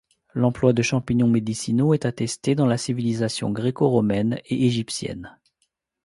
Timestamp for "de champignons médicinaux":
0.73-1.93